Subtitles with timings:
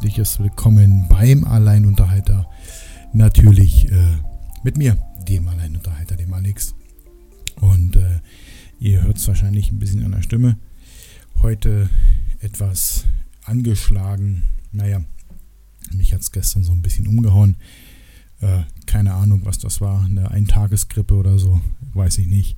[0.00, 2.48] herzliches Willkommen beim Alleinunterhalter.
[3.12, 4.16] Natürlich äh,
[4.64, 4.96] mit mir,
[5.28, 6.74] dem Alleinunterhalter, dem Alex.
[7.56, 8.20] Und äh,
[8.78, 10.56] ihr hört es wahrscheinlich ein bisschen an der Stimme.
[11.42, 11.90] Heute
[12.38, 13.04] etwas
[13.44, 14.44] angeschlagen.
[14.72, 15.02] Naja,
[15.92, 17.56] mich hat es gestern so ein bisschen umgehauen.
[18.40, 20.06] Äh, keine Ahnung, was das war.
[20.06, 21.60] Eine Eintagesgrippe oder so,
[21.92, 22.56] weiß ich nicht.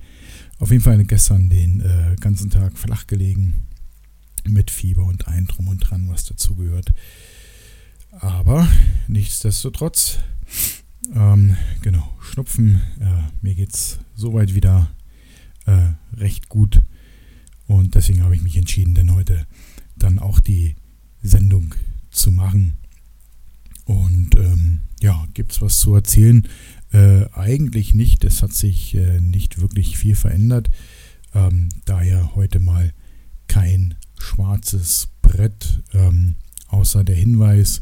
[0.59, 3.67] Auf jeden Fall gestern den äh, ganzen Tag flach gelegen
[4.47, 6.93] mit Fieber und ein Drum und Dran, was dazugehört.
[8.19, 8.67] Aber
[9.07, 10.19] nichtsdestotrotz,
[11.15, 14.91] ähm, genau, Schnupfen, äh, mir es soweit wieder
[15.65, 16.81] äh, recht gut.
[17.67, 19.47] Und deswegen habe ich mich entschieden, denn heute
[19.95, 20.75] dann auch die
[21.21, 21.73] Sendung
[22.11, 22.73] zu machen.
[23.85, 26.47] Und ähm, ja, gibt es was zu erzählen?
[26.91, 28.23] Äh, eigentlich nicht.
[28.23, 30.69] Es hat sich äh, nicht wirklich viel verändert.
[31.33, 32.93] Ähm, daher heute mal
[33.47, 36.35] kein schwarzes Brett, ähm,
[36.67, 37.81] außer der Hinweis,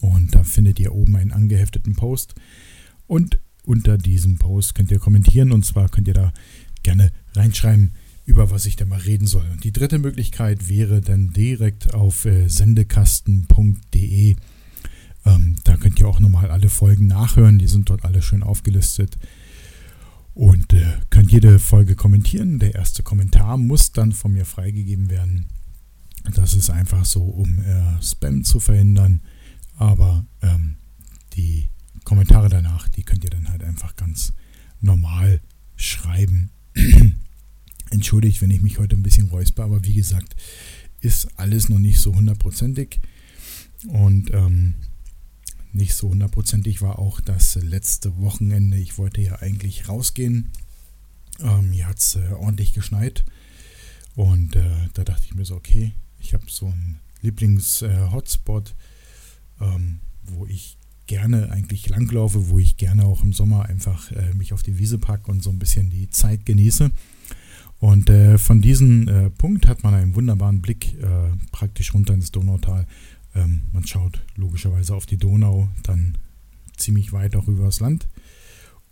[0.00, 2.34] Und da findet ihr oben einen angehefteten Post.
[3.06, 5.52] Und unter diesem Post könnt ihr kommentieren.
[5.52, 6.32] Und zwar könnt ihr da
[6.82, 7.92] gerne reinschreiben,
[8.26, 9.46] über was ich da mal reden soll.
[9.50, 14.36] Und die dritte Möglichkeit wäre dann direkt auf äh, sendekasten.de.
[15.26, 17.58] Ähm, da könnt ihr auch nochmal alle Folgen nachhören.
[17.58, 19.16] Die sind dort alle schön aufgelistet.
[20.34, 22.58] Und äh, könnt jede Folge kommentieren.
[22.58, 25.46] Der erste Kommentar muss dann von mir freigegeben werden.
[26.32, 29.20] Das ist einfach so, um äh, Spam zu verhindern.
[29.76, 30.76] Aber ähm,
[31.34, 31.68] die
[32.04, 34.32] Kommentare danach, die könnt ihr dann halt einfach ganz
[34.80, 35.40] normal
[35.76, 36.50] schreiben.
[37.90, 40.34] Entschuldigt, wenn ich mich heute ein bisschen räusper, aber wie gesagt,
[41.00, 43.00] ist alles noch nicht so hundertprozentig.
[43.86, 44.74] Und ähm,
[45.72, 48.78] nicht so hundertprozentig war auch das letzte Wochenende.
[48.78, 50.50] Ich wollte ja eigentlich rausgehen.
[51.40, 53.24] Ähm, hier hat es äh, ordentlich geschneit.
[54.14, 55.92] Und äh, da dachte ich mir so, okay,
[56.24, 58.74] ich habe so einen Lieblings-Hotspot,
[59.60, 64.32] äh, ähm, wo ich gerne eigentlich langlaufe, wo ich gerne auch im Sommer einfach äh,
[64.34, 66.90] mich auf die Wiese packe und so ein bisschen die Zeit genieße.
[67.78, 70.96] Und äh, von diesem äh, Punkt hat man einen wunderbaren Blick
[71.52, 72.86] praktisch runter ins Donautal
[73.34, 76.18] ähm, man schaut logischerweise auf die Donau, dann
[76.76, 78.08] ziemlich weit auch über das Land.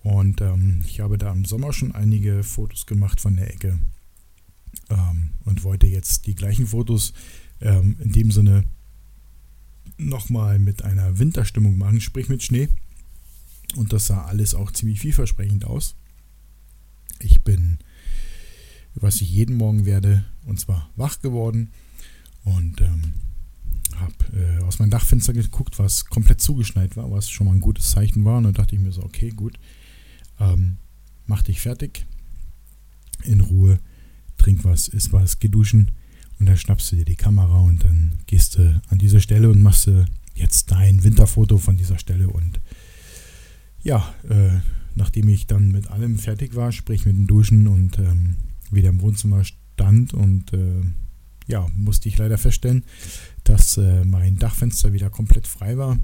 [0.00, 3.78] Und ähm, ich habe da im Sommer schon einige Fotos gemacht von der Ecke
[4.92, 7.12] ähm, und wollte jetzt die gleichen Fotos
[7.60, 8.64] ähm, in dem Sinne
[9.96, 12.68] nochmal mit einer Winterstimmung machen, sprich mit Schnee.
[13.76, 15.96] Und das sah alles auch ziemlich vielversprechend aus.
[17.20, 17.78] Ich bin,
[18.94, 21.70] was ich jeden Morgen werde, und zwar wach geworden
[22.44, 23.14] und ähm,
[23.96, 27.90] habe äh, aus meinem Dachfenster geguckt, was komplett zugeschneit war, was schon mal ein gutes
[27.90, 28.38] Zeichen war.
[28.38, 29.58] Und dann dachte ich mir so, okay, gut,
[30.40, 30.78] ähm,
[31.26, 32.04] mach dich fertig,
[33.24, 33.78] in Ruhe,
[34.42, 35.92] trink was, isst was, geh duschen
[36.38, 39.62] und dann schnappst du dir die Kamera und dann gehst du an diese Stelle und
[39.62, 40.04] machst du
[40.34, 42.28] jetzt dein Winterfoto von dieser Stelle.
[42.28, 42.60] Und
[43.82, 44.58] ja, äh,
[44.96, 48.36] nachdem ich dann mit allem fertig war, sprich mit dem Duschen und ähm,
[48.72, 50.82] wieder im Wohnzimmer stand und äh,
[51.46, 52.84] ja, musste ich leider feststellen,
[53.44, 55.98] dass äh, mein Dachfenster wieder komplett frei war.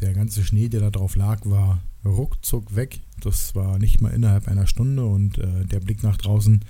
[0.00, 3.00] Der ganze Schnee, der da drauf lag, war ruckzuck weg.
[3.20, 6.64] Das war nicht mal innerhalb einer Stunde und äh, der Blick nach draußen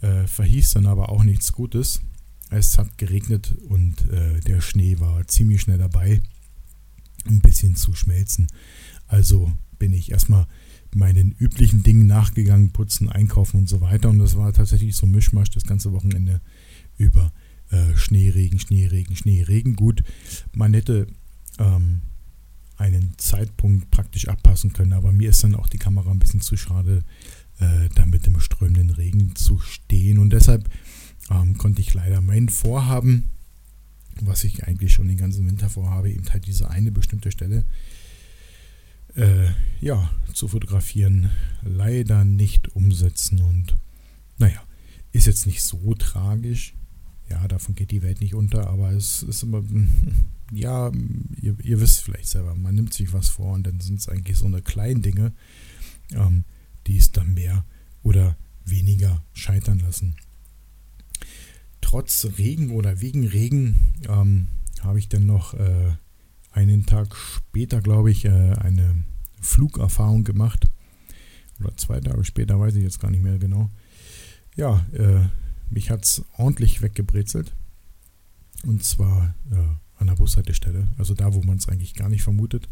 [0.00, 2.00] äh, verhieß dann aber auch nichts Gutes.
[2.50, 6.20] Es hat geregnet und äh, der Schnee war ziemlich schnell dabei,
[7.26, 8.46] ein bisschen zu schmelzen.
[9.08, 10.46] Also bin ich erstmal
[10.94, 14.08] meinen üblichen Dingen nachgegangen, putzen, einkaufen und so weiter.
[14.08, 16.40] Und das war tatsächlich so ein Mischmasch das ganze Wochenende
[16.96, 17.32] über
[17.70, 19.76] äh, Schneeregen, Schneeregen, Schneeregen.
[19.76, 20.02] Gut,
[20.52, 21.08] man hätte
[21.58, 22.02] ähm,
[22.76, 26.56] einen Zeitpunkt praktisch abpassen können, aber mir ist dann auch die Kamera ein bisschen zu
[26.56, 27.04] schade,
[27.60, 30.18] äh, da mit dem strömenden Regen zu stehen.
[30.18, 30.68] Und deshalb
[31.30, 33.30] ähm, konnte ich leider mein Vorhaben,
[34.20, 37.64] was ich eigentlich schon den ganzen Winter vorhabe, eben halt diese eine bestimmte Stelle,
[39.14, 39.48] äh,
[39.80, 41.30] ja, zu fotografieren,
[41.62, 43.40] leider nicht umsetzen.
[43.40, 43.76] Und
[44.38, 44.62] naja,
[45.12, 46.74] ist jetzt nicht so tragisch
[47.28, 49.62] ja, davon geht die Welt nicht unter, aber es ist immer,
[50.52, 50.92] ja,
[51.40, 54.36] ihr, ihr wisst vielleicht selber, man nimmt sich was vor und dann sind es eigentlich
[54.36, 55.32] so eine kleinen Dinge,
[56.12, 56.44] ähm,
[56.86, 57.64] die es dann mehr
[58.02, 60.16] oder weniger scheitern lassen.
[61.80, 64.48] trotz Regen oder wegen Regen ähm,
[64.82, 65.92] habe ich dann noch äh,
[66.50, 69.04] einen Tag später, glaube ich, äh, eine
[69.40, 70.66] Flugerfahrung gemacht.
[71.60, 73.70] Oder zwei Tage später, weiß ich jetzt gar nicht mehr genau.
[74.56, 75.28] Ja, äh,
[75.70, 77.54] mich hat es ordentlich weggebrezelt.
[78.64, 79.54] Und zwar äh,
[79.98, 80.88] an der Bushaltestelle.
[80.98, 82.68] Also da, wo man es eigentlich gar nicht vermutet.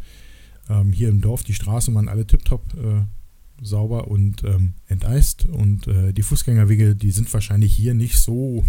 [0.69, 3.03] Ähm, hier im Dorf, die Straßen waren alle tiptop äh,
[3.65, 5.47] sauber und ähm, enteist.
[5.47, 8.65] Und äh, die Fußgängerwege, die sind wahrscheinlich hier nicht so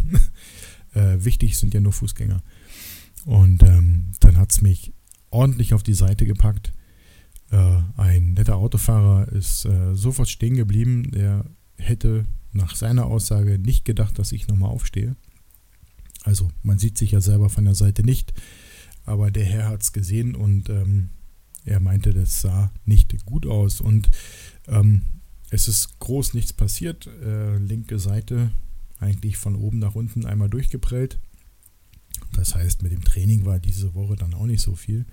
[0.94, 2.42] äh, wichtig, sind ja nur Fußgänger.
[3.25, 4.94] Und ähm, dann hat es mich
[5.30, 6.74] ordentlich auf die Seite gepackt.
[7.51, 11.12] Äh, ein netter Autofahrer ist äh, sofort stehen geblieben.
[11.12, 11.45] Der
[11.77, 15.15] hätte nach seiner Aussage nicht gedacht, dass ich nochmal aufstehe.
[16.24, 18.33] Also man sieht sich ja selber von der Seite nicht,
[19.06, 21.09] aber der Herr hat es gesehen und ähm,
[21.65, 23.81] er meinte, das sah nicht gut aus.
[23.81, 24.09] Und
[24.67, 25.01] ähm,
[25.50, 27.07] es ist groß nichts passiert.
[27.07, 28.51] Äh, linke Seite
[29.00, 31.19] eigentlich von oben nach unten einmal durchgeprellt.
[32.33, 35.06] Das heißt, mit dem Training war diese Woche dann auch nicht so viel.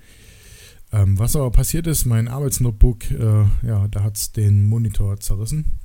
[0.91, 5.79] Ähm, was aber passiert ist, mein Arbeitsnotebook, äh, ja, da hat es den Monitor zerrissen.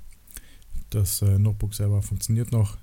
[0.91, 2.79] Das äh, Notebook selber funktioniert noch,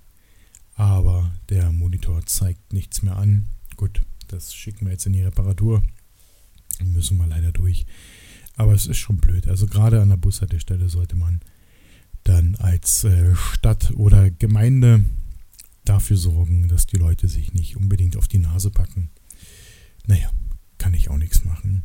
[0.75, 3.45] aber der Monitor zeigt nichts mehr an.
[3.77, 5.83] Gut, das schicken wir jetzt in die Reparatur.
[6.83, 7.85] Müssen wir leider durch.
[8.55, 9.47] Aber es ist schon blöd.
[9.47, 11.41] Also gerade an der Bushaltestelle sollte man
[12.23, 15.05] dann als äh, Stadt oder Gemeinde
[15.83, 19.09] dafür sorgen, dass die Leute sich nicht unbedingt auf die Nase packen.
[20.07, 20.29] Naja,
[20.77, 21.83] kann ich auch nichts machen.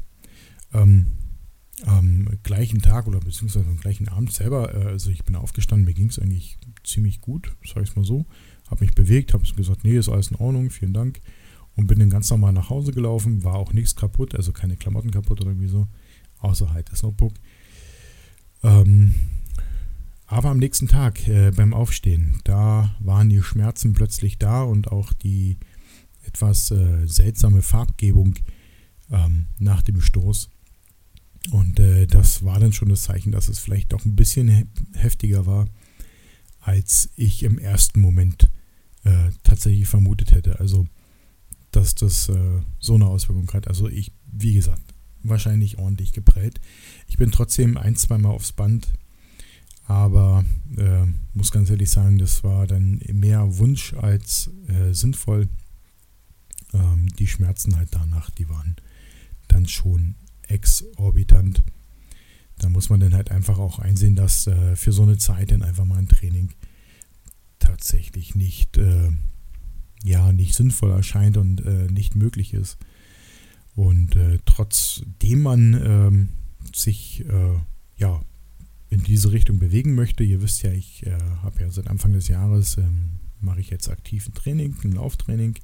[0.73, 1.07] Ähm,
[1.85, 5.95] am gleichen Tag oder beziehungsweise am gleichen Abend selber, äh, also ich bin aufgestanden, mir
[5.95, 8.27] ging es eigentlich ziemlich gut, sage ich es mal so.
[8.71, 11.21] Habe mich bewegt, habe gesagt, nee, ist alles in Ordnung, vielen Dank.
[11.77, 15.11] Und bin dann ganz normal nach Hause gelaufen, war auch nichts kaputt, also keine Klamotten
[15.11, 15.87] kaputt oder irgendwie so,
[16.41, 17.35] außer halt das Notebook.
[18.63, 19.15] Ähm,
[20.27, 25.13] aber am nächsten Tag äh, beim Aufstehen, da waren die Schmerzen plötzlich da und auch
[25.13, 25.59] die
[26.25, 28.35] etwas äh, seltsame Farbgebung
[29.11, 30.51] ähm, nach dem Stoß.
[31.51, 34.67] Und äh, das war dann schon das Zeichen, dass es vielleicht doch ein bisschen he
[34.95, 35.67] heftiger war,
[36.61, 38.51] als ich im ersten Moment
[39.05, 40.61] äh, tatsächlich vermutet hätte.
[40.61, 40.87] Also,
[41.73, 43.69] dass das äh, so eine Auswirkung hat.
[43.69, 44.90] Also, ich, wie gesagt,
[45.23, 46.61] wahrscheinlich ordentlich geprellt.
[47.07, 48.89] Ich bin trotzdem ein, zweimal aufs Band,
[49.87, 50.45] aber
[50.77, 55.49] äh, muss ganz ehrlich sagen, das war dann mehr Wunsch als äh, sinnvoll.
[56.73, 58.77] Ähm, die Schmerzen halt danach, die waren
[59.49, 60.15] dann schon
[60.47, 61.65] exorbitant.
[62.59, 65.63] Da muss man dann halt einfach auch einsehen, dass äh, für so eine Zeit dann
[65.63, 66.51] einfach mal ein Training
[67.59, 69.11] tatsächlich nicht, äh,
[70.05, 72.79] ja, nicht sinnvoll erscheint und äh, nicht möglich ist.
[73.75, 76.29] Und äh, trotzdem man ähm,
[76.75, 77.59] sich äh,
[77.97, 78.23] ja,
[78.89, 81.13] in diese Richtung bewegen möchte, ihr wisst ja, ich äh,
[81.43, 85.59] habe ja seit Anfang des Jahres, ähm, mache ich jetzt aktiv ein Training, ein Lauftraining.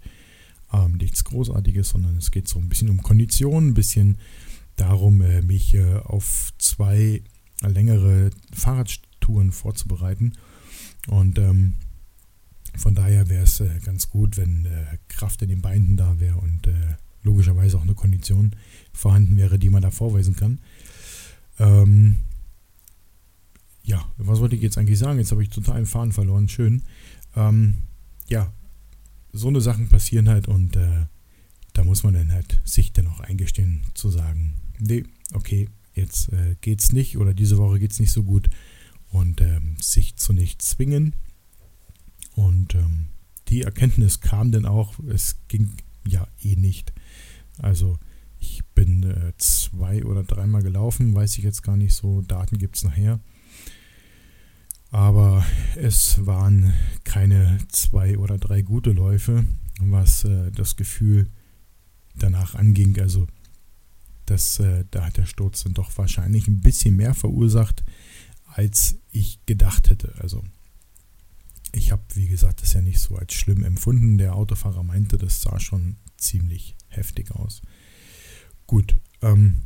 [0.73, 4.19] Ähm, nichts Großartiges, sondern es geht so ein bisschen um Kondition, ein bisschen
[4.77, 7.23] darum, äh, mich äh, auf zwei
[7.63, 10.33] längere Fahrradtouren vorzubereiten.
[11.09, 11.75] Und ähm,
[12.77, 16.37] von daher wäre es äh, ganz gut, wenn äh, Kraft in den Beinen da wäre
[16.37, 16.97] und äh,
[17.27, 18.57] logischerweise auch eine Kondition
[18.93, 20.61] vorhanden wäre, die man da vorweisen kann.
[21.59, 22.17] Ähm,
[23.83, 25.19] ja, was wollte ich jetzt eigentlich sagen?
[25.19, 26.49] Jetzt habe ich total den Faden verloren.
[26.49, 26.83] Schön.
[27.37, 27.75] Ähm,
[28.29, 28.53] ja,
[29.33, 31.07] so eine Sachen passieren halt und äh,
[31.73, 35.05] da muss man dann halt sich dann auch eingestehen zu sagen, nee,
[35.35, 38.49] okay, jetzt äh, geht's nicht oder diese Woche geht's nicht so gut
[39.11, 41.15] und ähm, sich zu nichts zwingen.
[42.35, 43.07] Und ähm,
[43.49, 45.71] die Erkenntnis kam dann auch, es ging
[46.07, 46.93] ja eh nicht.
[47.59, 47.99] Also
[48.39, 52.77] ich bin äh, zwei oder dreimal gelaufen, weiß ich jetzt gar nicht so, Daten gibt
[52.77, 53.21] es nachher.
[54.91, 55.45] Aber
[55.75, 56.73] es waren
[57.05, 59.45] keine zwei oder drei gute Läufe,
[59.81, 61.29] was äh, das Gefühl
[62.15, 62.99] danach anging.
[63.01, 63.27] Also
[64.27, 67.85] das, äh, da hat der Sturz dann doch wahrscheinlich ein bisschen mehr verursacht,
[68.47, 70.15] als ich gedacht hätte.
[70.19, 70.43] Also
[71.73, 74.19] ich habe, wie gesagt, das ja nicht so als schlimm empfunden.
[74.19, 77.63] Der Autofahrer meinte, das sah schon ziemlich heftig aus.
[78.67, 79.63] Gut, ähm,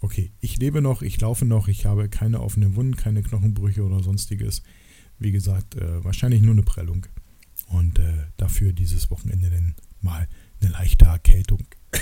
[0.00, 4.02] okay, ich lebe noch, ich laufe noch, ich habe keine offenen Wunden, keine Knochenbrüche oder
[4.02, 4.62] sonstiges.
[5.18, 7.06] Wie gesagt, äh, wahrscheinlich nur eine Prellung.
[7.66, 10.28] Und äh, dafür dieses Wochenende dann mal
[10.60, 11.64] eine leichte Erkältung.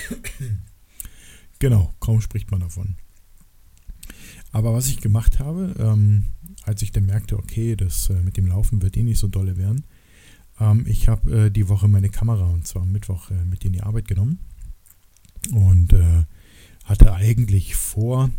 [1.60, 2.96] Genau, kaum spricht man davon.
[4.52, 6.26] Aber was ich gemacht habe, ähm,
[6.68, 9.56] als ich dann merkte, okay, das äh, mit dem Laufen wird eh nicht so dolle
[9.56, 9.84] werden,
[10.60, 13.72] ähm, ich habe äh, die Woche meine Kamera und zwar am Mittwoch äh, mit in
[13.72, 14.38] die Arbeit genommen
[15.52, 16.24] und äh,
[16.84, 18.30] hatte eigentlich vor,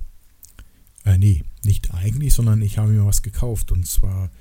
[1.06, 4.32] äh, nee, nicht eigentlich, sondern ich habe mir was gekauft und zwar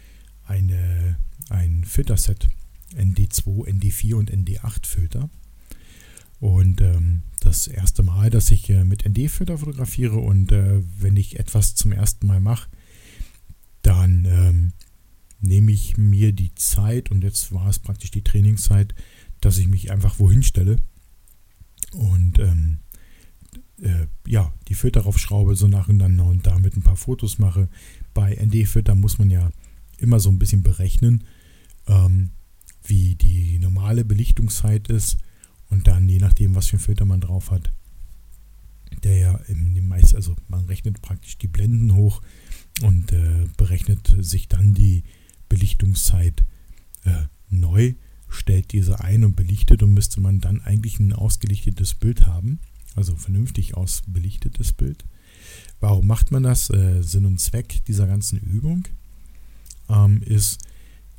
[0.47, 1.19] eine,
[1.51, 2.49] ein Filterset
[2.95, 5.29] ND2, ND4 und ND8 Filter.
[6.41, 11.39] Und ähm, das erste Mal, dass ich äh, mit ND-Filter fotografiere und äh, wenn ich
[11.39, 12.71] etwas zum ersten Mal mache,
[13.89, 14.73] dann ähm,
[15.41, 18.95] nehme ich mir die Zeit und jetzt war es praktisch die Trainingszeit,
[19.41, 20.77] dass ich mich einfach wohin stelle
[21.93, 22.81] und ähm,
[23.81, 27.71] äh, ja, die Filter raufschraube so nacheinander und damit ein paar Fotos mache.
[28.13, 29.51] Bei ND-Filter muss man ja
[29.97, 31.25] immer so ein bisschen berechnen,
[31.87, 32.31] ähm,
[32.85, 35.17] wie die normale Belichtungszeit ist
[35.71, 37.73] und dann je nachdem, was für ein Filter man drauf hat,
[39.03, 42.21] der ja im, im meist, also man rechnet praktisch die Blenden hoch
[42.83, 45.05] und äh, berechnet sich dann die
[45.49, 46.45] Belichtungszeit
[47.05, 47.95] äh, neu,
[48.29, 52.61] stellt diese ein und belichtet und müsste man dann eigentlich ein ausgelichtetes Bild haben,
[52.95, 55.05] also vernünftig ausbelichtetes Bild.
[55.81, 56.71] Warum macht man das?
[56.71, 58.85] Äh, Sinn und Zweck dieser ganzen Übung
[59.89, 60.59] ähm, ist,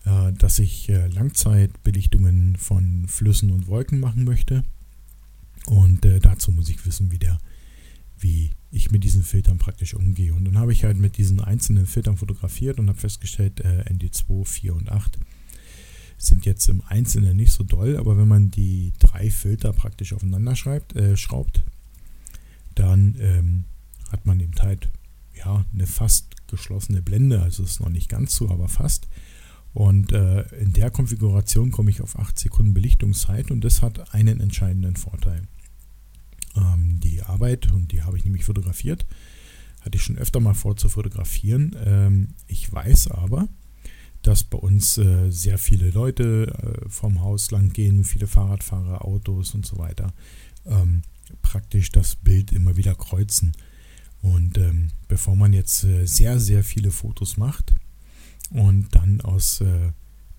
[0.05, 4.63] äh, dass ich äh, Langzeitbelichtungen von Flüssen und Wolken machen möchte.
[5.65, 7.39] Und äh, dazu muss ich wissen, wie, der,
[8.19, 10.33] wie ich mit diesen Filtern praktisch umgehe.
[10.33, 14.45] Und dann habe ich halt mit diesen einzelnen Filtern fotografiert und habe festgestellt, äh, ND2,
[14.45, 15.17] 4 und 8
[16.17, 20.55] sind jetzt im Einzelnen nicht so doll, aber wenn man die drei Filter praktisch aufeinander
[20.55, 21.63] schreibt, äh, schraubt,
[22.75, 23.65] dann ähm,
[24.11, 24.89] hat man eben halt
[25.35, 27.41] ja, eine fast geschlossene Blende.
[27.41, 29.07] Also ist noch nicht ganz so, aber fast.
[29.73, 34.39] Und äh, in der Konfiguration komme ich auf 8 Sekunden Belichtungszeit und das hat einen
[34.39, 35.47] entscheidenden Vorteil.
[36.55, 39.05] Ähm, die Arbeit, und die habe ich nämlich fotografiert,
[39.81, 41.75] hatte ich schon öfter mal vor zu fotografieren.
[41.85, 43.47] Ähm, ich weiß aber,
[44.21, 46.53] dass bei uns äh, sehr viele Leute
[46.85, 50.13] äh, vom Haus lang gehen, viele Fahrradfahrer, Autos und so weiter,
[50.65, 51.03] ähm,
[51.41, 53.53] praktisch das Bild immer wieder kreuzen.
[54.21, 57.73] Und ähm, bevor man jetzt äh, sehr, sehr viele Fotos macht,
[58.51, 59.91] und dann aus äh,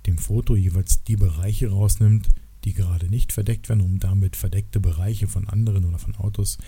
[0.06, 2.28] dem Foto jeweils die Bereiche rausnimmt,
[2.64, 6.58] die gerade nicht verdeckt werden, um damit verdeckte Bereiche von anderen oder von Autos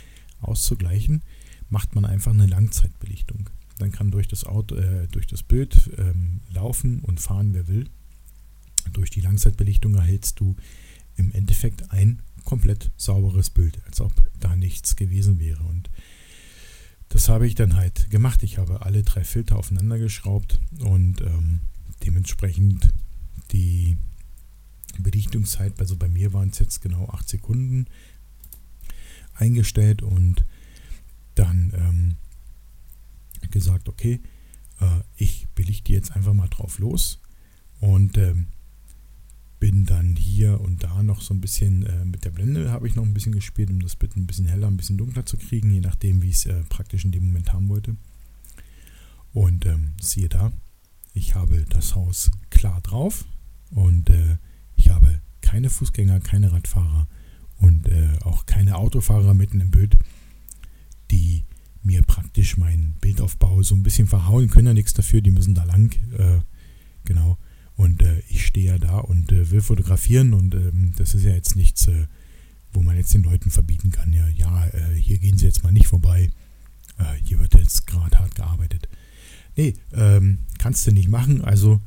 [0.41, 1.23] auszugleichen,
[1.69, 3.51] macht man einfach eine Langzeitbelichtung.
[3.79, 7.89] Dann kann durch das, Auto, äh, durch das Bild ähm, laufen und fahren, wer will.
[8.93, 10.57] Durch die Langzeitbelichtung erhältst du
[11.17, 15.63] im Endeffekt ein komplett sauberes Bild, als ob da nichts gewesen wäre.
[15.63, 15.91] Und
[17.09, 18.43] das habe ich dann halt gemacht.
[18.43, 21.61] Ich habe alle drei Filter aufeinander geschraubt und ähm,
[22.05, 22.93] dementsprechend
[23.53, 23.97] die
[25.01, 27.87] Belichtungszeit, also bei mir waren es jetzt genau 8 Sekunden
[29.35, 30.45] eingestellt und
[31.35, 32.17] dann ähm,
[33.51, 34.21] gesagt, okay,
[34.81, 37.21] äh, ich belichte jetzt einfach mal drauf los
[37.81, 38.49] und ähm,
[39.59, 42.97] bin dann hier und da noch so ein bisschen äh, mit der Blende habe ich
[42.97, 45.71] noch ein bisschen gespielt, um das Bild ein bisschen heller, ein bisschen dunkler zu kriegen,
[45.71, 47.97] je nachdem, wie ich es äh, praktisch in dem Moment haben wollte.
[49.33, 50.53] Und ähm, siehe da,
[51.15, 53.25] ich habe das Haus klar drauf
[53.71, 54.39] und äh,
[54.83, 57.07] ich habe keine Fußgänger, keine Radfahrer
[57.59, 59.97] und äh, auch keine Autofahrer mitten im Bild,
[61.13, 61.45] die
[61.85, 65.63] mir praktisch meinen Bildaufbau so ein bisschen verhauen, können ja nichts dafür, die müssen da
[65.63, 65.93] lang.
[66.19, 66.41] Äh,
[67.05, 67.39] genau.
[67.77, 71.33] Und äh, ich stehe ja da und äh, will fotografieren und ähm, das ist ja
[71.33, 72.09] jetzt nichts, äh,
[72.73, 75.73] wo man jetzt den Leuten verbieten kann, ja, ja, äh, hier gehen sie jetzt mal
[75.73, 76.31] nicht vorbei,
[76.99, 78.89] äh, hier wird jetzt gerade hart gearbeitet.
[79.57, 81.81] Nee, ähm, kannst du nicht machen, also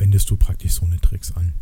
[0.00, 1.54] wendest du praktisch so eine Tricks an.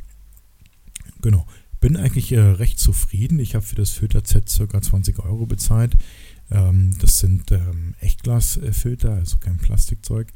[1.22, 1.46] Genau,
[1.80, 3.38] bin eigentlich recht zufrieden.
[3.38, 4.82] Ich habe für das Filter-Set ca.
[4.82, 5.96] 20 Euro bezahlt.
[6.50, 10.32] Ähm, das sind ähm, Echtglasfilter, also kein Plastikzeug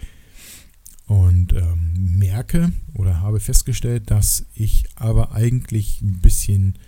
[1.07, 6.79] und ähm, merke oder habe festgestellt, dass ich aber eigentlich ein bisschen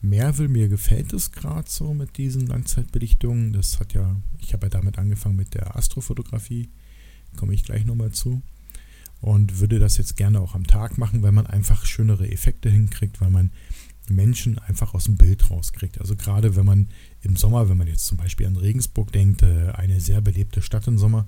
[0.00, 0.48] mehr will.
[0.48, 3.52] Mir gefällt es gerade so mit diesen Langzeitbelichtungen.
[3.52, 6.68] Das hat ja, ich habe ja damit angefangen mit der Astrofotografie,
[7.36, 8.42] komme ich gleich nochmal zu.
[9.20, 13.20] Und würde das jetzt gerne auch am Tag machen, weil man einfach schönere Effekte hinkriegt,
[13.20, 13.52] weil man
[14.10, 16.00] Menschen einfach aus dem Bild rauskriegt.
[16.00, 16.88] Also gerade wenn man
[17.22, 20.86] im Sommer, wenn man jetzt zum Beispiel an Regensburg denkt, äh, eine sehr belebte Stadt
[20.88, 21.26] im Sommer,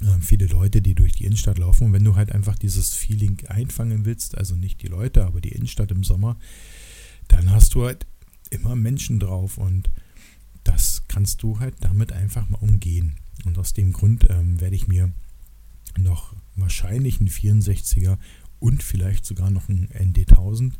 [0.00, 1.86] äh, viele Leute, die durch die Innenstadt laufen.
[1.86, 5.52] Und wenn du halt einfach dieses Feeling einfangen willst, also nicht die Leute, aber die
[5.52, 6.36] Innenstadt im Sommer,
[7.28, 8.06] dann hast du halt
[8.50, 9.90] immer Menschen drauf und
[10.64, 13.16] das kannst du halt damit einfach mal umgehen.
[13.44, 15.12] Und aus dem Grund ähm, werde ich mir
[15.96, 18.18] noch wahrscheinlich einen 64er
[18.58, 20.72] und vielleicht sogar noch einen ND1000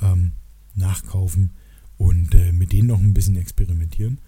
[0.00, 0.32] ähm,
[0.74, 1.52] nachkaufen
[1.96, 4.20] und äh, mit denen noch ein bisschen experimentieren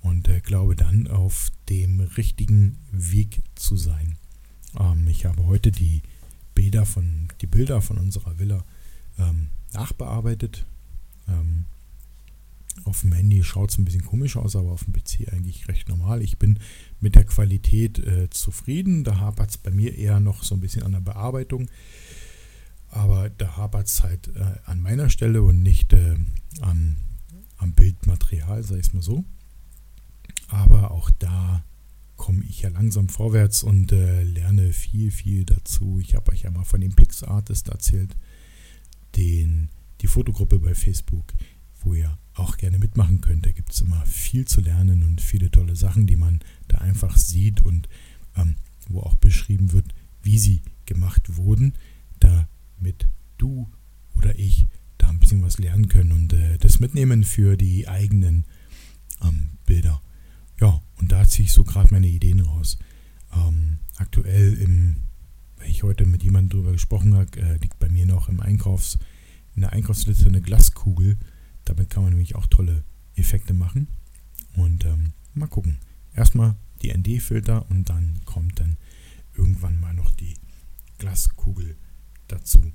[0.00, 4.16] und äh, glaube dann auf dem richtigen Weg zu sein.
[4.78, 6.02] Ähm, ich habe heute die
[6.54, 8.64] Bilder von, die Bilder von unserer Villa
[9.18, 10.64] ähm, nachbearbeitet.
[11.28, 11.66] Ähm,
[12.84, 15.88] auf dem Handy schaut es ein bisschen komisch aus, aber auf dem PC eigentlich recht
[15.88, 16.22] normal.
[16.22, 16.58] Ich bin
[17.00, 19.04] mit der Qualität äh, zufrieden.
[19.04, 21.68] Da hapert es bei mir eher noch so ein bisschen an der Bearbeitung.
[22.88, 26.16] Aber da hapert es halt äh, an meiner Stelle und nicht äh,
[26.60, 26.96] am,
[27.56, 29.24] am Bildmaterial, ich es mal so.
[30.48, 31.64] Aber auch da
[32.16, 35.98] komme ich ja langsam vorwärts und äh, lerne viel, viel dazu.
[36.00, 38.16] Ich habe euch ja mal von dem PixArtist erzählt,
[39.16, 39.68] den,
[40.00, 41.34] die Fotogruppe bei Facebook,
[41.86, 43.46] wo ihr auch gerne mitmachen könnt.
[43.46, 47.16] Da gibt es immer viel zu lernen und viele tolle Sachen, die man da einfach
[47.16, 47.88] sieht und
[48.36, 48.56] ähm,
[48.88, 51.74] wo auch beschrieben wird, wie sie gemacht wurden,
[52.18, 53.70] damit du
[54.16, 54.66] oder ich
[54.98, 58.44] da ein bisschen was lernen können und äh, das mitnehmen für die eigenen
[59.22, 60.02] ähm, Bilder.
[60.60, 62.78] Ja, und da ziehe ich so gerade meine Ideen raus.
[63.32, 64.96] Ähm, aktuell, im,
[65.58, 68.98] wenn ich heute mit jemandem drüber gesprochen habe, äh, liegt bei mir noch im Einkaufs,
[69.54, 71.18] in der Einkaufsliste eine Glaskugel.
[71.66, 72.82] Damit kann man nämlich auch tolle
[73.14, 73.88] Effekte machen.
[74.56, 75.78] Und ähm, mal gucken.
[76.14, 78.78] Erstmal die ND-Filter und dann kommt dann
[79.34, 80.34] irgendwann mal noch die
[80.98, 81.76] Glaskugel
[82.28, 82.72] dazu.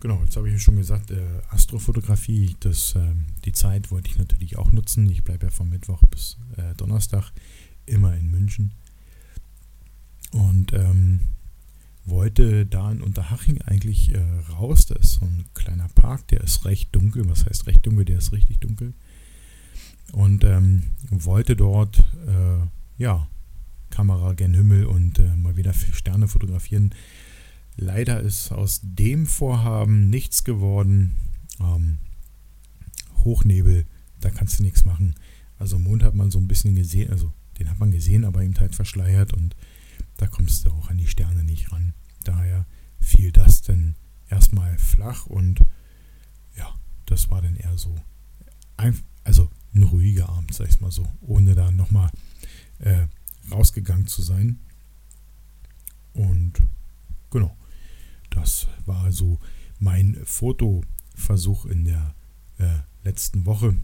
[0.00, 3.14] Genau, jetzt habe ich ja schon gesagt, äh, Astrofotografie, das, äh,
[3.44, 5.08] die Zeit wollte ich natürlich auch nutzen.
[5.08, 7.30] Ich bleibe ja von Mittwoch bis äh, Donnerstag
[7.86, 8.72] immer in München.
[10.32, 11.20] Und ähm,
[12.04, 14.86] wollte da in Unterhaching eigentlich äh, raus.
[14.86, 17.28] Da ist so ein kleiner Park, der ist recht dunkel.
[17.28, 18.04] Was heißt recht dunkel?
[18.04, 18.94] Der ist richtig dunkel.
[20.12, 22.66] Und ähm, wollte dort, äh,
[22.98, 23.28] ja,
[23.90, 26.94] Kamera gen Himmel und äh, mal wieder Sterne fotografieren.
[27.76, 31.12] Leider ist aus dem Vorhaben nichts geworden.
[31.60, 31.98] Ähm,
[33.24, 33.86] Hochnebel,
[34.20, 35.14] da kannst du nichts machen.
[35.58, 38.58] Also Mond hat man so ein bisschen gesehen, also den hat man gesehen, aber eben
[38.58, 39.54] halt verschleiert und
[40.22, 41.94] da kommst du auch an die Sterne nicht ran.
[42.22, 42.64] Daher
[43.00, 43.96] fiel das dann
[44.28, 45.58] erstmal flach und
[46.56, 47.96] ja, das war dann eher so,
[48.76, 52.08] ein, also ein ruhiger Abend, sag ich mal so, ohne da nochmal
[52.78, 53.08] äh,
[53.50, 54.60] rausgegangen zu sein.
[56.12, 56.62] Und
[57.30, 57.56] genau,
[58.30, 59.40] das war so
[59.80, 62.14] mein Fotoversuch in der
[62.58, 63.74] äh, letzten Woche.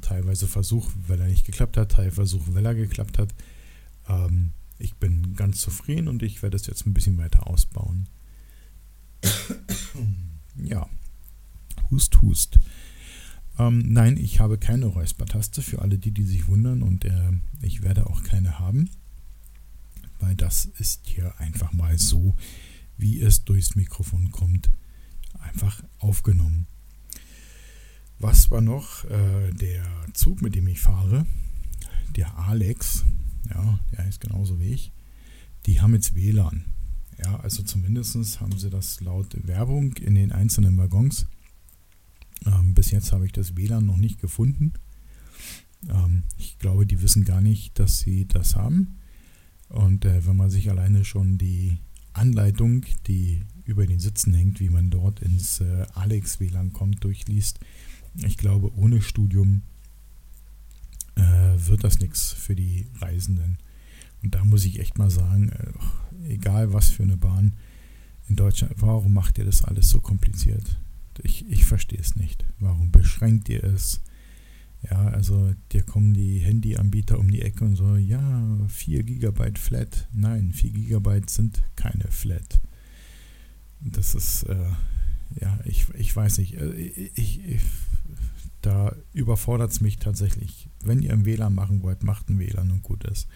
[0.00, 3.34] Teilweise Versuch, weil er nicht geklappt hat, teilweise Versuch, weil er geklappt hat.
[4.08, 8.08] Ähm, ich bin ganz zufrieden und ich werde es jetzt ein bisschen weiter ausbauen.
[10.56, 10.88] ja,
[11.90, 12.58] Hust, Hust.
[13.58, 17.82] Ähm, nein, ich habe keine Räuspertaste für alle die, die sich wundern und äh, ich
[17.82, 18.90] werde auch keine haben,
[20.20, 22.36] weil das ist hier einfach mal so
[22.98, 24.70] wie es durchs Mikrofon kommt,
[25.38, 26.66] einfach aufgenommen.
[28.18, 29.04] Was war noch?
[29.04, 29.84] Äh, der
[30.14, 31.26] Zug, mit dem ich fahre,
[32.16, 33.04] der Alex,
[33.48, 34.92] ja, der heißt genauso wie ich,
[35.66, 36.64] die haben jetzt WLAN.
[37.18, 41.26] Ja, also zumindest haben sie das laut Werbung in den einzelnen Waggons.
[42.44, 44.74] Ähm, bis jetzt habe ich das WLAN noch nicht gefunden.
[45.88, 48.98] Ähm, ich glaube, die wissen gar nicht, dass sie das haben.
[49.68, 51.78] Und äh, wenn man sich alleine schon die
[52.12, 57.58] Anleitung, die über den Sitzen hängt, wie man dort ins äh, Alex WLAN kommt, durchliest.
[58.24, 59.62] Ich glaube, ohne Studium
[61.16, 61.22] äh,
[61.68, 63.58] wird das nichts für die Reisenden.
[64.22, 67.54] Und da muss ich echt mal sagen, äh, egal was für eine Bahn
[68.28, 70.78] in Deutschland, warum macht ihr das alles so kompliziert?
[71.22, 72.44] Ich, ich verstehe es nicht.
[72.58, 74.00] Warum beschränkt ihr es?
[74.82, 80.08] Ja, also dir kommen die Handyanbieter um die Ecke und so, ja, 4 GB Flat.
[80.12, 82.60] Nein, 4 GB sind keine Flat.
[83.80, 84.70] Das ist, äh,
[85.40, 86.54] ja, ich, ich weiß nicht.
[86.54, 87.60] Äh, ich, ich,
[88.62, 90.68] da überfordert es mich tatsächlich.
[90.86, 93.26] Wenn ihr ein WLAN machen wollt, macht ein WLAN und gut ist.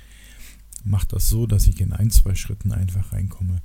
[0.84, 3.60] Macht das so, dass ich in ein, zwei Schritten einfach reinkomme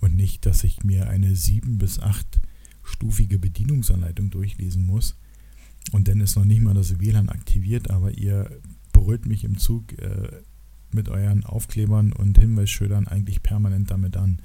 [0.00, 5.16] und nicht, dass ich mir eine sieben- bis achtstufige Bedienungsanleitung durchlesen muss
[5.92, 8.50] und dann ist noch nicht mal das WLAN aktiviert, aber ihr
[8.92, 10.42] brüllt mich im Zug äh,
[10.90, 14.42] mit euren Aufklebern und Hinweisschildern eigentlich permanent damit an.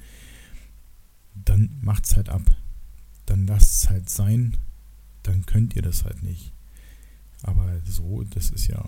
[1.34, 2.42] Dann macht's halt ab.
[3.26, 4.56] Dann lasst es halt sein.
[5.22, 6.52] Dann könnt ihr das halt nicht.
[7.42, 8.84] Aber so, das ist ja,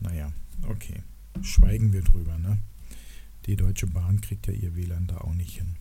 [0.00, 0.32] naja,
[0.68, 1.02] okay.
[1.42, 2.58] Schweigen wir drüber, ne?
[3.46, 5.76] Die Deutsche Bahn kriegt ja ihr WLAN da auch nicht hin.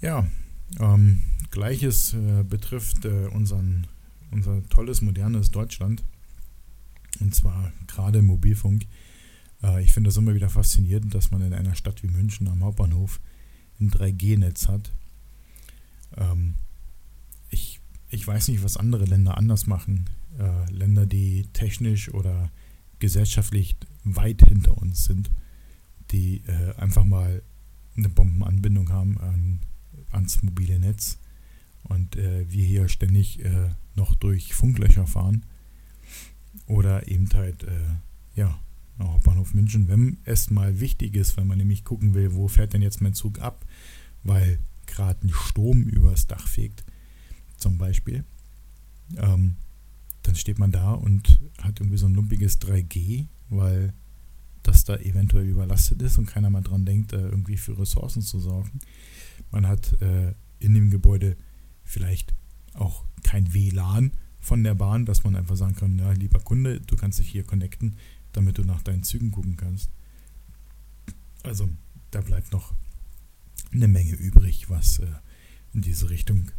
[0.00, 0.26] Ja,
[0.78, 3.86] ähm, gleiches äh, betrifft äh, unseren
[4.30, 6.04] unser tolles, modernes Deutschland.
[7.20, 8.86] Und zwar gerade Mobilfunk.
[9.62, 12.64] Äh, ich finde das immer wieder faszinierend, dass man in einer Stadt wie München am
[12.64, 13.20] Hauptbahnhof
[13.80, 14.92] ein 3G-Netz hat.
[16.16, 16.54] Ähm,
[17.48, 20.08] ich, ich weiß nicht, was andere Länder anders machen.
[20.38, 22.50] Äh, Länder, die technisch oder
[22.98, 25.30] gesellschaftlich weit hinter uns sind,
[26.10, 27.42] die äh, einfach mal
[27.96, 29.60] eine Bombenanbindung haben an,
[30.12, 31.18] ans mobile Netz
[31.84, 35.44] und äh, wir hier ständig äh, noch durch Funklöcher fahren.
[36.66, 37.70] Oder eben halt, äh,
[38.34, 38.58] ja,
[38.98, 42.82] Hauptbahnhof München, wenn es mal wichtig ist, wenn man nämlich gucken will, wo fährt denn
[42.82, 43.64] jetzt mein Zug ab,
[44.24, 46.84] weil gerade ein Sturm übers Dach fegt,
[47.56, 48.24] zum Beispiel,
[49.16, 49.56] ähm,
[50.22, 53.94] dann steht man da und hat irgendwie so ein lumpiges 3G, weil
[54.62, 58.80] das da eventuell überlastet ist und keiner mal dran denkt, irgendwie für Ressourcen zu sorgen.
[59.50, 61.36] Man hat äh, in dem Gebäude
[61.82, 62.34] vielleicht
[62.74, 66.96] auch kein WLAN von der Bahn, dass man einfach sagen kann, ja, lieber Kunde, du
[66.96, 67.96] kannst dich hier connecten,
[68.32, 69.90] damit du nach deinen Zügen gucken kannst.
[71.42, 71.68] Also
[72.10, 72.74] da bleibt noch
[73.72, 75.06] eine Menge übrig, was äh,
[75.72, 76.50] in diese Richtung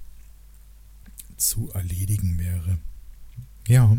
[1.38, 2.80] zu erledigen wäre.
[3.72, 3.98] Ja,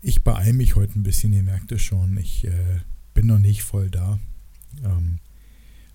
[0.00, 2.80] ich beeile mich heute ein bisschen, ihr merkt es schon, ich äh,
[3.12, 4.18] bin noch nicht voll da.
[4.82, 5.18] Ähm,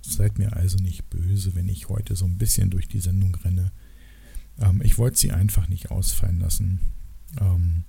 [0.04, 3.72] seid mir also nicht böse, wenn ich heute so ein bisschen durch die Sendung renne.
[4.60, 6.80] Ähm, ich wollte sie einfach nicht ausfallen lassen.
[7.42, 7.86] Ähm,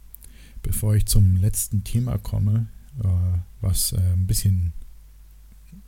[0.63, 2.69] bevor ich zum letzten Thema komme,
[3.01, 4.73] äh, was äh, ein bisschen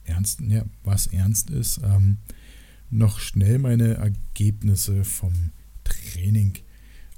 [0.05, 2.19] ernst, ja, was ernst ist, ähm,
[2.91, 5.33] noch schnell meine Ergebnisse vom
[5.83, 6.59] Training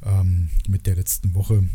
[0.02, 1.68] ähm, mit der letzten Woche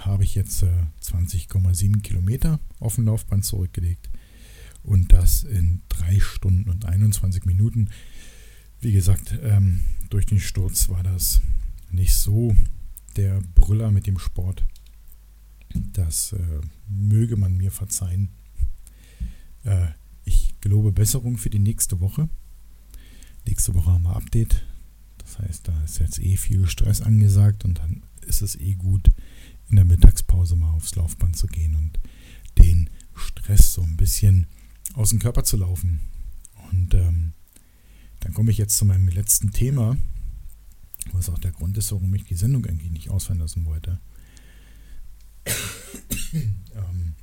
[0.00, 4.10] habe ich jetzt äh, 20,7 Kilometer auf dem Laufband zurückgelegt
[4.82, 7.90] und das in 3 Stunden und 21 Minuten.
[8.80, 11.40] Wie gesagt, ähm, durch den Sturz war das
[11.90, 12.54] nicht so
[13.16, 14.64] der Brüller mit dem Sport.
[15.74, 18.30] Das äh, möge man mir verzeihen.
[19.64, 19.88] Äh,
[20.24, 22.28] ich gelobe Besserung für die nächste Woche.
[23.46, 24.64] Nächste Woche haben wir Update.
[25.38, 29.10] Das heißt, da ist jetzt eh viel Stress angesagt und dann ist es eh gut,
[29.70, 31.98] in der Mittagspause mal aufs Laufband zu gehen und
[32.58, 34.46] den Stress so ein bisschen
[34.94, 36.00] aus dem Körper zu laufen.
[36.70, 37.32] Und ähm,
[38.20, 39.96] dann komme ich jetzt zu meinem letzten Thema,
[41.12, 44.00] was auch der Grund ist, warum ich die Sendung eigentlich nicht ausfallen lassen wollte.
[46.32, 47.14] ähm,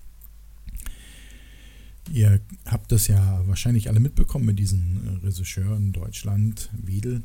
[2.12, 7.24] ihr habt das ja wahrscheinlich alle mitbekommen mit diesem Regisseur in Deutschland, Wedel.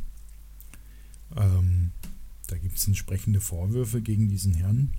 [1.37, 1.93] Ähm,
[2.47, 4.93] da gibt es entsprechende Vorwürfe gegen diesen Herrn.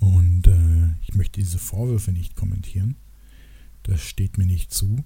[0.00, 2.96] Und äh, ich möchte diese Vorwürfe nicht kommentieren.
[3.84, 5.04] Das steht mir nicht zu.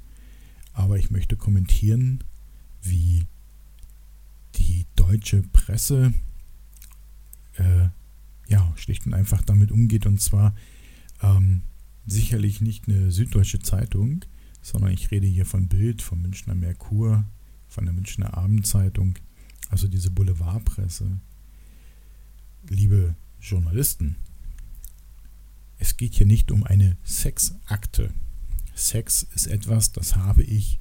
[0.72, 2.24] Aber ich möchte kommentieren,
[2.82, 3.26] wie
[4.56, 6.12] die deutsche Presse
[7.54, 7.88] äh,
[8.48, 10.06] ja, schlicht und einfach damit umgeht.
[10.06, 10.54] Und zwar
[11.22, 11.62] ähm,
[12.06, 14.24] sicherlich nicht eine süddeutsche Zeitung,
[14.62, 17.24] sondern ich rede hier von Bild, vom Münchner Merkur,
[17.68, 19.18] von der Münchner Abendzeitung,
[19.68, 21.20] also diese Boulevardpresse.
[22.68, 24.16] Liebe Journalisten,
[25.78, 28.12] es geht hier nicht um eine Sexakte.
[28.74, 30.80] Sex ist etwas, das habe ich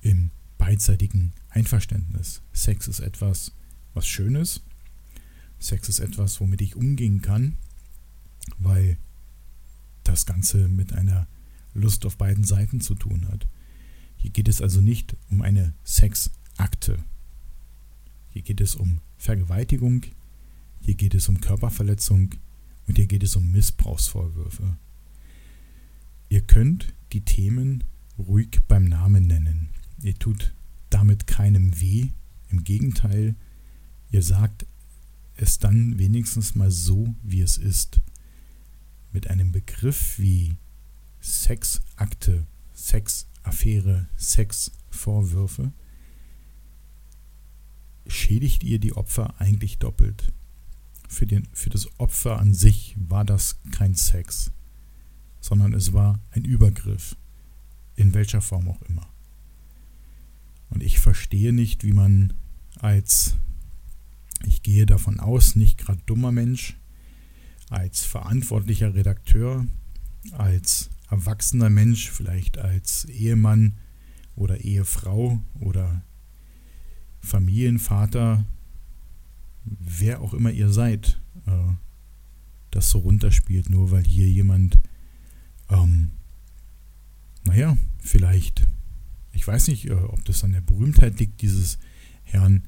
[0.00, 2.42] im beidseitigen Einverständnis.
[2.52, 3.52] Sex ist etwas,
[3.94, 4.62] was Schönes.
[5.58, 7.58] Sex ist etwas, womit ich umgehen kann,
[8.58, 8.98] weil
[10.04, 11.26] das Ganze mit einer
[11.74, 13.46] Lust auf beiden Seiten zu tun hat.
[14.16, 16.98] Hier geht es also nicht um eine Sexakte.
[18.38, 20.06] Hier geht es um Vergewaltigung,
[20.80, 22.36] hier geht es um Körperverletzung
[22.86, 24.76] und hier geht es um Missbrauchsvorwürfe.
[26.28, 27.82] Ihr könnt die Themen
[28.16, 29.70] ruhig beim Namen nennen.
[30.00, 30.54] Ihr tut
[30.88, 32.10] damit keinem weh.
[32.48, 33.34] Im Gegenteil,
[34.12, 34.66] ihr sagt
[35.34, 38.02] es dann wenigstens mal so, wie es ist.
[39.10, 40.54] Mit einem Begriff wie
[41.20, 45.72] Sexakte, Sexaffäre, Sexvorwürfe
[48.08, 50.32] schädigt ihr die Opfer eigentlich doppelt.
[51.08, 54.50] Für, den, für das Opfer an sich war das kein Sex,
[55.40, 57.16] sondern es war ein Übergriff,
[57.96, 59.08] in welcher Form auch immer.
[60.70, 62.34] Und ich verstehe nicht, wie man
[62.78, 63.36] als,
[64.44, 66.76] ich gehe davon aus, nicht gerade dummer Mensch,
[67.70, 69.66] als verantwortlicher Redakteur,
[70.32, 73.78] als erwachsener Mensch, vielleicht als Ehemann
[74.36, 76.02] oder Ehefrau oder
[77.20, 78.44] Familienvater,
[79.64, 81.72] wer auch immer ihr seid, äh,
[82.70, 84.78] das so runterspielt, nur weil hier jemand,
[85.70, 86.10] ähm,
[87.44, 88.66] naja, vielleicht
[89.38, 91.78] ich weiß nicht, äh, ob das an der Berühmtheit liegt, dieses
[92.24, 92.66] Herrn,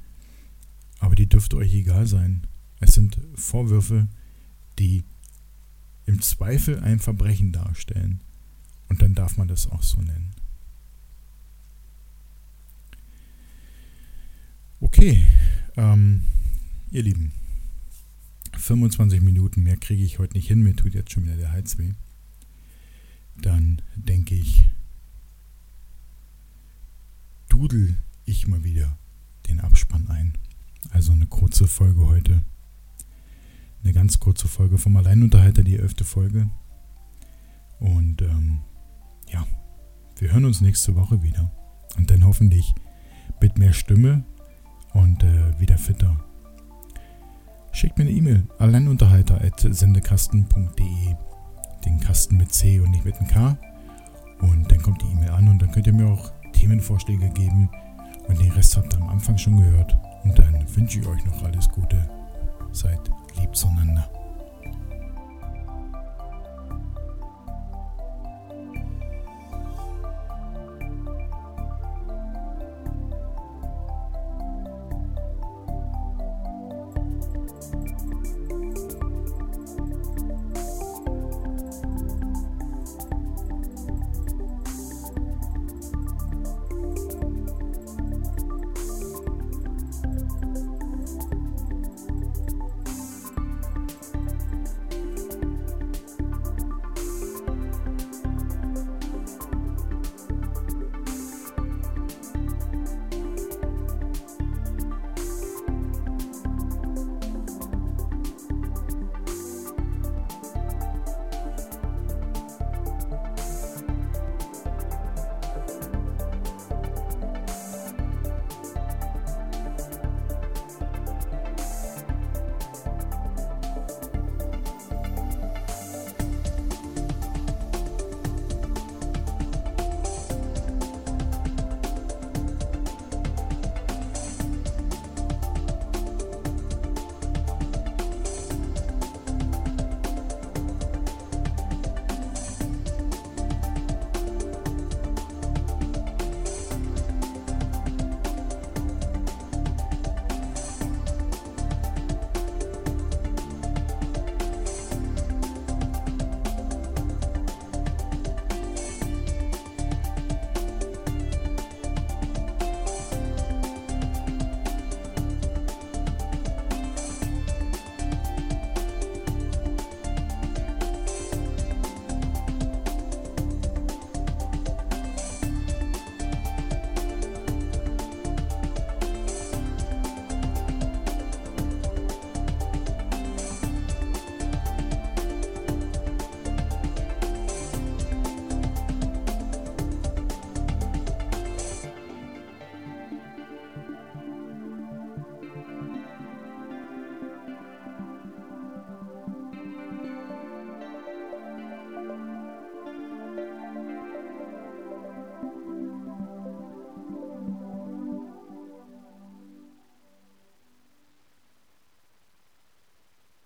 [1.00, 2.46] aber die dürfte euch egal sein.
[2.78, 4.06] Es sind Vorwürfe,
[4.78, 5.02] die
[6.06, 8.22] im Zweifel ein Verbrechen darstellen.
[8.88, 10.30] Und dann darf man das auch so nennen.
[14.82, 15.22] Okay,
[15.76, 16.22] ähm,
[16.90, 17.32] ihr Lieben,
[18.56, 21.76] 25 Minuten mehr kriege ich heute nicht hin, mir tut jetzt schon wieder der Hals
[21.76, 21.92] weh.
[23.36, 24.70] Dann denke ich,
[27.50, 28.96] dudel ich mal wieder
[29.48, 30.32] den Abspann ein.
[30.90, 32.42] Also eine kurze Folge heute.
[33.82, 36.48] Eine ganz kurze Folge vom Alleinunterhalter, die elfte Folge.
[37.80, 38.60] Und ähm,
[39.30, 39.46] ja,
[40.18, 41.50] wir hören uns nächste Woche wieder.
[41.96, 42.74] Und dann hoffentlich
[43.42, 44.24] mit mehr Stimme
[44.94, 46.16] und äh, wieder fitter.
[47.72, 51.14] Schickt mir eine E-Mail alleinunterhalter.sendekasten.de
[51.84, 53.56] Den Kasten mit C und nicht mit einem K.
[54.40, 57.70] Und dann kommt die E-Mail an und dann könnt ihr mir auch Themenvorschläge geben.
[58.26, 59.96] Und den Rest habt ihr am Anfang schon gehört.
[60.24, 62.08] Und dann wünsche ich euch noch alles Gute.
[62.72, 63.00] Seid
[63.38, 64.08] lieb zueinander.